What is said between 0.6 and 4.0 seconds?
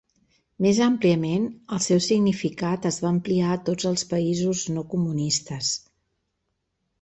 Més àmpliament, el seu significat es va ampliar a tots